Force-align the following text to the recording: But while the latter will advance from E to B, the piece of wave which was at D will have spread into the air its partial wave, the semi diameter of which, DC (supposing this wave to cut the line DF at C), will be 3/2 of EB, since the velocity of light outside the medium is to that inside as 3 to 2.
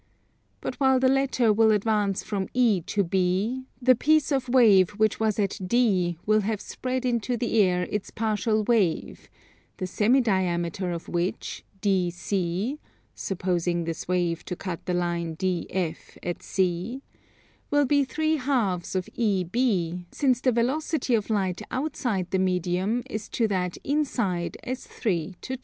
But 0.61 0.79
while 0.79 0.99
the 0.99 1.07
latter 1.07 1.53
will 1.53 1.71
advance 1.71 2.23
from 2.23 2.47
E 2.55 2.81
to 2.87 3.03
B, 3.03 3.67
the 3.79 3.93
piece 3.93 4.31
of 4.31 4.49
wave 4.49 4.89
which 4.97 5.19
was 5.19 5.37
at 5.37 5.59
D 5.63 6.17
will 6.25 6.41
have 6.41 6.59
spread 6.59 7.05
into 7.05 7.37
the 7.37 7.61
air 7.61 7.83
its 7.87 8.09
partial 8.09 8.63
wave, 8.63 9.29
the 9.77 9.85
semi 9.85 10.19
diameter 10.19 10.89
of 10.91 11.07
which, 11.07 11.63
DC 11.83 12.79
(supposing 13.13 13.83
this 13.83 14.07
wave 14.07 14.43
to 14.45 14.55
cut 14.55 14.83
the 14.87 14.95
line 14.95 15.35
DF 15.35 16.17
at 16.23 16.41
C), 16.41 17.03
will 17.69 17.85
be 17.85 18.03
3/2 18.03 18.95
of 18.95 19.07
EB, 19.15 20.05
since 20.11 20.41
the 20.41 20.51
velocity 20.51 21.13
of 21.13 21.29
light 21.29 21.61
outside 21.69 22.31
the 22.31 22.39
medium 22.39 23.03
is 23.07 23.29
to 23.29 23.47
that 23.49 23.77
inside 23.83 24.57
as 24.63 24.87
3 24.87 25.35
to 25.41 25.57
2. 25.57 25.59